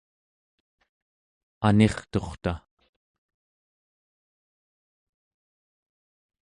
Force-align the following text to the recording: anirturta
anirturta 1.67 2.53